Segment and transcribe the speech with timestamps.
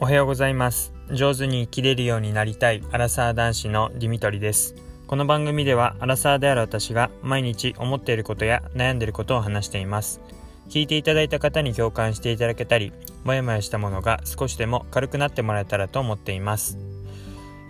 [0.00, 0.92] おはようございます。
[1.10, 4.76] 上手に生きれるようになりたいアラサー男子のディミトリです。
[5.08, 10.20] この番組ではアラサーである私が毎日思っていることや悩んでいることを話しています。
[10.68, 12.92] 聞いていただいた方に共感していただけたり
[13.24, 16.78] もやもやしたものが少しでも軽くなってもらえたらと思っています。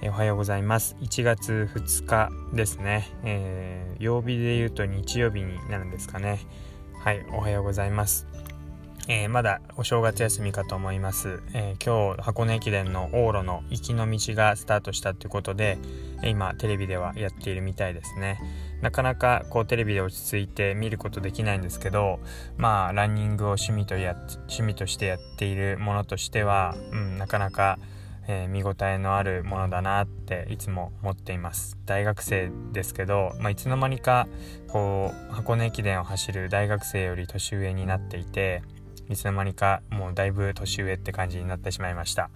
[0.02, 0.96] おはようございます。
[1.00, 6.40] 1月2日ですね、えー、曜日で言うと日曜日になるんですかね。
[7.00, 8.26] はいおはようございます。
[9.06, 15.78] えー、まだお正月休みかと思います、えー、今日箱根駅伝の往路の行きの道がスタートしたということで
[16.24, 18.40] 今テレビではやっているみたいですね。
[18.82, 22.20] なかなかこうテレビで落ち着いて見ることできないんですけど
[22.56, 27.78] まあランニングを趣味とや趣味としてやっているものとしては、うん、なかなか
[28.28, 31.78] えー、見応えのあるものだなっていつも思っています。
[31.86, 34.28] 大学生ですけど、まあ、いつの間にか
[34.68, 38.62] こう箱根駅伝を走る大学生より年上になっていて
[39.08, 42.30] いつの間にかもうだいぶ年上って感じになってしまいました。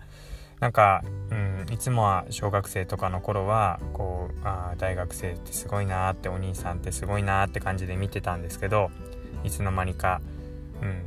[0.61, 8.91] なんか、うん、いつもは小学生とかの頃はこうあ大学生ってすごいなってお兄さんってすごいなって感じで見てたんですけど
[9.42, 10.20] いつの間にか、
[10.81, 11.03] うん、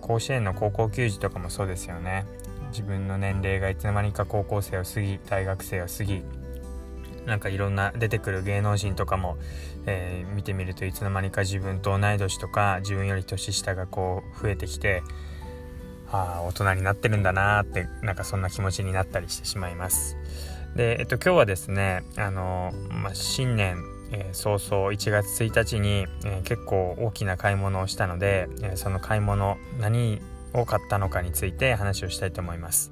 [0.00, 2.26] 甲子園の高校球児とかもそうですよね。
[2.70, 6.22] 自分の年齢がいつの間にか高校生を過ぎ大学生を過ぎ
[7.26, 9.36] なんかいろんな出てくる芸能人とかも、
[9.86, 15.02] えー、見てみるといつの間にか自分と同い年とか自分より年下がこう増えてきて
[16.10, 20.16] ああ大人になってるんだなーってなんかそんな気持ちになったりしてしまいます。
[20.76, 30.20] で、えっと、今日はですねあの、まあ、新年、えー、早々1月1日に、えー、結構大きな買い物をしたので、えー、その買い物何
[30.54, 32.90] を買ったのかについて話をしたいと思います。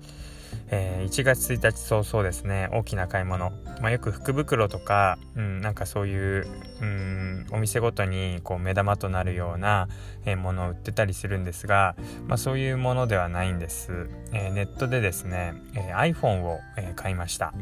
[0.69, 2.69] えー、1月1日早々ですね。
[2.73, 6.47] 大きな買い物、まあ、よく福袋とか、うん、なんかそういう、
[6.81, 9.89] うん、お店ごとにこう目玉となるような、
[10.25, 17.53] えー、ものを売ってたりするんですが、まあ、そういうものではないんです、えー、ネットでですね、え iPhone を、え買いました、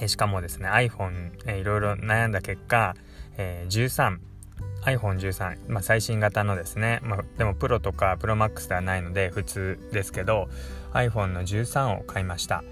[0.00, 2.94] えしかもですね iPhone、えいろいろ悩んだ結果、
[3.36, 4.18] え13
[4.84, 10.48] iPhone13、まあ、最新型のですね、まあ、でもプロとかプロマックスではないので普通ですけど
[10.92, 12.64] iPhone の13を買いました。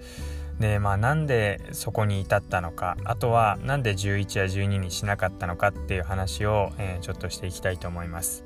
[0.58, 8.44] でまあなんでそこに至ったのかあとはなんで11や12にしなかったのかっていう話を、えー、ちょっとしていきたいと思います。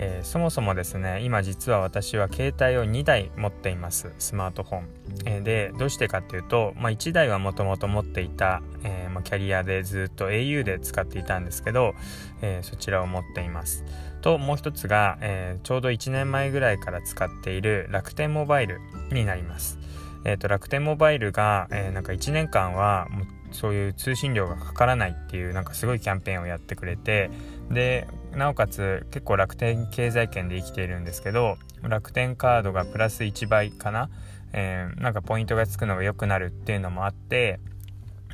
[0.00, 4.12] えー、そもそもですね今実は私は携帯を2台持っています。
[4.18, 4.88] スマートフォン、
[5.24, 11.94] えー、でどうしてかっていうと、まあ、1台はもともと持っていた、えー、まあ、キャリアでずっと au で使っていたんですけど、
[12.40, 13.84] えそちらを持っています。
[14.20, 18.80] ともう一つが、えちょうど1年前ぐらいから使っている楽天モバイル
[19.12, 19.78] になります。
[20.24, 27.30] えーと、楽天モバイルが、えー、なんか1年間はもうそういう通信料がかからないっていうなんかすごいキャンペーンをやってくれて
[27.70, 34.10] でなおかつ結構楽天経済圏で生きているんですけど楽天カードがプラス1倍かな、
[34.52, 37.60] えー、なんかポイントがつくのが良くなるっていうのもあって、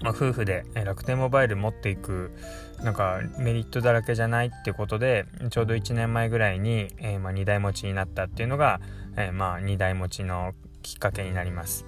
[0.03, 2.33] まあ、夫婦で楽天モバイル持っていく
[2.83, 8.81] なんかメリットだらけじゃないってことでちょうど1年前ぐらいに、えー、まあ、2台持ちになったっていうのが、
[9.17, 11.87] えー、まあ2台持ちのきっかけになります。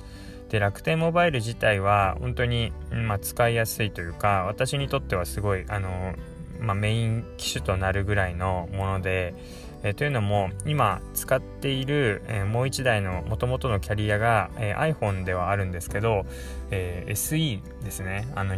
[0.49, 6.15] で楽天モバイル自体は本当に、まあ、使いやすいというか私にとってはすごいあの、
[6.61, 9.35] まあ、メイン機種となるぐらいのもので、
[9.83, 16.27] え、というのも今使っている、え、もう1台のもともとのキャリアが、えー、iPhone ではあるんですけど、
[16.71, 18.29] え SE ですね。
[18.35, 18.55] あの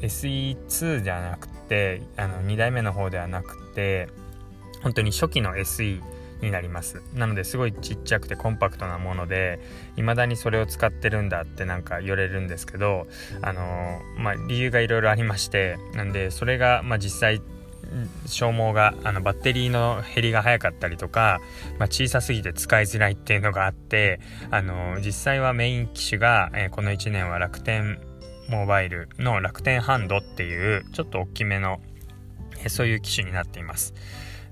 [0.00, 4.08] SE2 じゃなくてあの2代目の方ではなくて
[4.82, 6.00] 本当に初期の SE
[6.42, 7.02] になります。
[7.14, 9.60] なのですごいちっちゃくてコンパクトなもので
[9.96, 13.06] 未だにそれを使ってるんだってなんか言われるんですけど
[13.40, 17.40] あのまあ理由がいろいろありましてなんでそれがまあ実際
[18.26, 21.40] 消耗があのバッテリーの減りが早かったりとか、
[21.78, 28.00] まあ、小さすぎて使いづらいっていうのがあってあの実際はメイン機種が、えー、この1年は楽天
[28.48, 31.80] モバイルの楽天ハンドっていうちょっと大きめの、
[32.60, 33.94] えー、そういう機種になっています。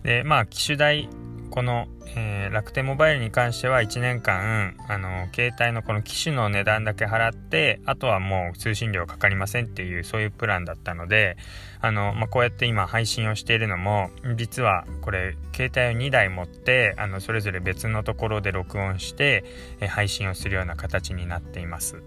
[0.03, 1.09] でまあ機種代
[1.53, 11.37] この、えー、楽天モバイルに関しては1年間あの携帯のこの機種の値段だけ払ってあとはもう通信料かかりませんっていうそういうプランだったので
[11.83, 19.45] あの、まあ、こうやって今配信をしているのも実はこれ携帯を2台持ってあのそれぞれ別のところで録音して、
[19.81, 22.03] えー、配信をするような形になっています。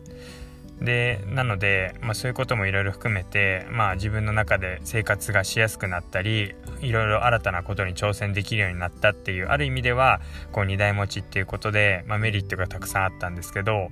[0.81, 10.19] でなので、まあ、そういうこともいろいろ含めて、まあ、自分の中で生活がしやすくなったりいろいろ新たなことに挑戦できるようになったっていうある意味では
[10.51, 13.89] こう2台持ちっていうことで、まあ、メリットがたくさんあったんですけど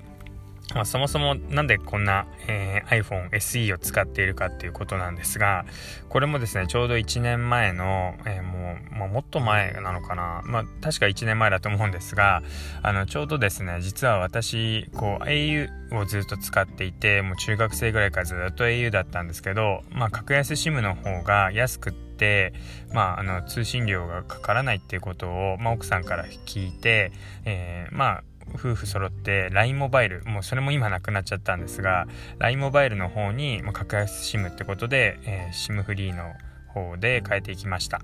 [0.74, 5.65] まあ、そもそもなんでこんな、えー、iPhone SE を使っているかっていうことなんですが、
[6.10, 10.42] これもですね、ちょうど1年前の、えー、もう、まあ、もっと前なのかな。
[10.45, 12.42] まあ、確か1年前だと思うんですが、
[12.81, 22.54] あの、ちょうどですね、実は私、こう、au をずっと使っていて、もう中学生ぐらいからずっと au だったんですけど、まあ、格安 SIM の方が安くって、
[22.94, 27.12] まあ、あの通信料がかからないっていうことを、まあ、奥さんから聞いて、
[27.45, 28.24] えー、まあ
[28.56, 32.08] 夫婦揃って LINE モバイルもうそれも今なくなっちゃったんですが
[32.40, 36.34] LINE モバイルの方に、格安 SIM ってことで、えー、SIM フリーの
[36.68, 38.02] 方で変えていきました。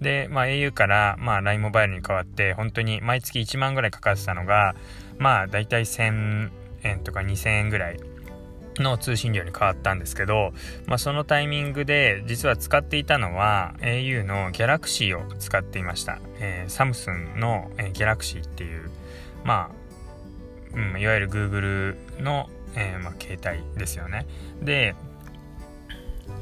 [0.00, 4.74] で、まあ、au から、まあ、LINE モバイルに変わって本当に毎月1万ぐらいかかってたのが
[5.18, 6.50] まあだいたい1000
[6.82, 8.00] 円とか2000円ぐらい
[8.78, 10.52] の通信料に変わったんですけど、
[10.86, 18.90] まあ、そのタイミングで実は使っていたのは au の Galaxy を使っていました、えー、サムスンの、えー、Galaxy っていう
[19.44, 19.81] まあ、
[20.74, 24.26] うん、いわゆる Google の、えーまあ、携帯ですよね。
[24.60, 24.94] で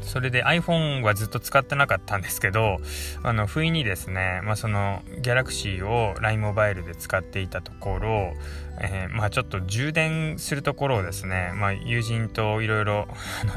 [0.03, 2.79] それで iPhone はずっと使ってなかったんですけど
[3.23, 8.33] あの不意にですね、まあ、その Galaxy を LINE モバイルで使っていたところ
[8.83, 13.09] えー、まあちょっと充電するところをですね、まあ、友人といろいろ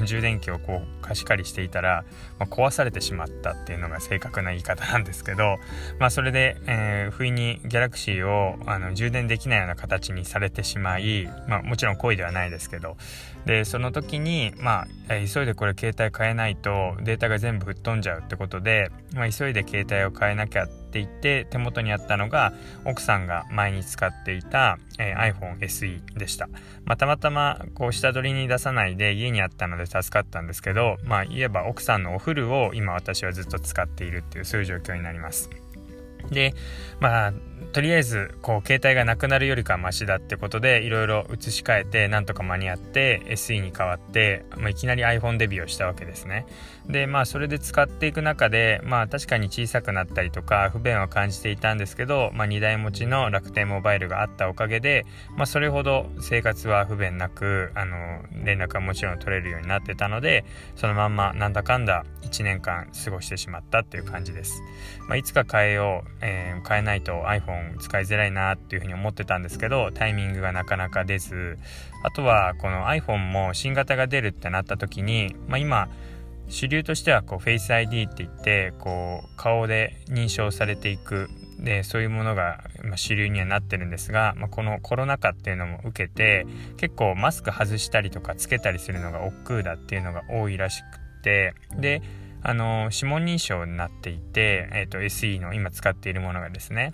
[0.05, 2.03] 充電器をこう貸し借りしていたら、
[2.39, 5.57] まあ、壊されてしまったっていうのが正確な言い方なんですけど、
[5.97, 12.97] まあ、それで、えー、不意に Galaxy をあの充電できないような形にされてしまい、まあ、もちろん故意ではないですけど
[13.45, 14.87] でその時に、まあ、
[15.33, 22.53] 急いでこれ携帯変えないとデータが全部吹っ飛んじゃうってことで、まあ、急いで携帯を変えなきゃってっていて手元にあったのが
[22.85, 26.47] 奥さんが前に使っていた、えー、iPhone SE でした、
[26.85, 35.49] まあ、たまたまこう下取りに出さないで家にあったので助かったんですけどまあ言えば奥さんのお風呂を今私はずっと使っているっていうそういう状況になります。
[36.29, 36.53] で
[36.99, 37.33] まあ
[37.71, 46.45] とりあえずこう携帯がなくなるよりかはマシだってことでいろいろ移し替えてなんとか間に合って SE に変わって、まあ、いきなり iPhone デビューをしたわけですね。
[46.87, 55.05] でまあそれで使っていく中でまあ確かに小さくなったりとか不便は感じていたんですけど、まあ、2台持ちの楽天モバイルがあったおかげで、
[55.37, 57.95] まあ、それほど生活は不便なくあの
[58.43, 60.43] 連絡はもちろん取れるようになってたので
[60.75, 64.61] そのまんまなんだかんだ1年間過ごしてしまったっていう感じです、
[65.07, 71.57] まあ、いつか変えよう、えー、変えないと iPhone 使いづらいなっていうふうに思ってたんですけどタイミングがなかなか出ず
[72.03, 75.89] あとはこの iPhone も新型が出るってなった時に、まあ、今
[76.49, 81.29] 主流としてはこう Face ID って言ってこう顔で認証されていく。
[81.59, 82.65] でそういうものが、
[82.97, 86.45] 主流にはなってるんですが、まあ、このコロナ禍っていうのも受けて
[86.75, 92.01] 結構マスク外したりとかつけたりするのが億劫だっていうのが多いらしくてで
[92.41, 96.93] あの指紋認証になっていて、えーと SE の今使っているものがですね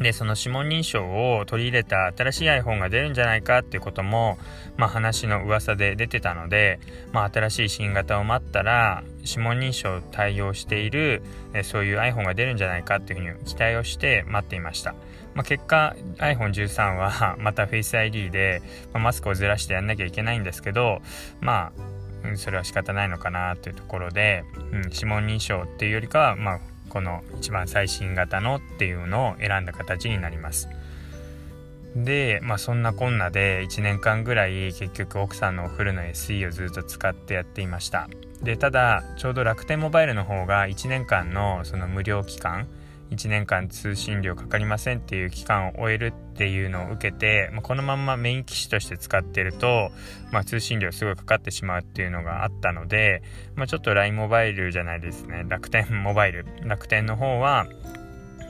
[0.00, 4.38] で、その指紋認証を取り入れた新しい iPhone が出るんじゃないかっていうことも、
[4.76, 6.80] まあ話の噂で出てたので、
[7.12, 11.22] まあ新しい新型を待ったら、指紋認証対応している、
[11.54, 14.94] えそういう iPhone が出るんじゃないかっていうふうに期待をして待っていました。
[15.34, 18.62] まあ、結果 iPhone13 は また Face ID で、
[18.92, 21.02] ま、マスクをずらしてやんなきゃいけないんですけど、
[21.40, 26.60] まあ、それは仕方ないのかなというところで、うん、指紋認証っていうよりかは、まあ、
[26.94, 30.68] この一番最新型のっていうのを選んだ形になります。
[31.96, 38.08] でまあそんなこんなで1年間ぐらい結局奥さんのお風呂の SE をずっと使ってやっていました。
[38.42, 42.68] でただちょうど楽天モバイルの方が1年間のその無料期間
[43.10, 49.90] 1年間通信料かかりませんっていう期間を終えるっていうのを受けて、まあ、このまんまメイン機種として使ってると、
[50.32, 53.22] まあ、通信料すごいかかってしまうっていうのがあったので、
[53.54, 55.44] まあ、ちょっと LINE モバイルじゃないですね。
[55.48, 56.46] 楽天モバイル。
[56.62, 57.66] 楽天の方は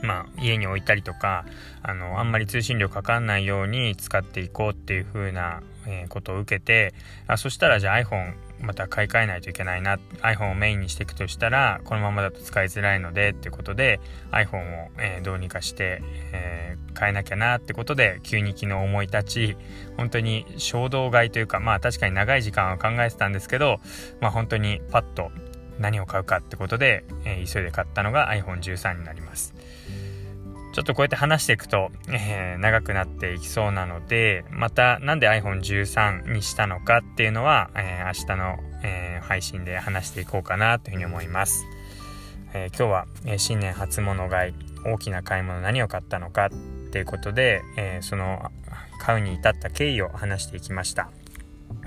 [0.05, 1.45] まあ、家に置いたりとか
[1.81, 6.93] あのあんまり通信料かかんないように使っていこうっていう風な、え、ことを受けて
[7.27, 13.99] あそしたらじゃあ iPhone また買い替えないといけないな iPhone をメインにしていくとしたらこのままだと使いづらいのでっていうことで
[14.31, 16.01] iPhone を、えー、どうにかして、
[16.33, 19.57] えー、変えなきゃなってことで急に昨日思い立ち
[19.97, 23.79] 本当に衝動買いというかまあ確かに長い時間は考えてたんですけど
[24.21, 25.31] まあ本当にパッと
[25.79, 29.53] 何を買うかってことで、えー、急いで買ったのが iPhone13 になります。
[30.75, 41.65] ちょっとこうやって話していくと、えー、長くなっていきそうなので、またなんで iPhone13 にしたのかっていうのは、えー、明日の、えー、配信で話していこうかなというふうに思います。
[42.53, 44.53] え今日は、え新年初物買い、
[44.85, 46.49] 大きな買い物何を買ったのかっ
[46.91, 48.51] ていうことで、えその
[48.99, 51.09] 買うに至った経緯を話していきました。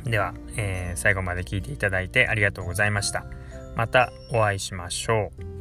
[0.04, 3.26] では、え最後まで聞いていただいてありがとうございました。
[3.76, 5.57] またお会いしましょう。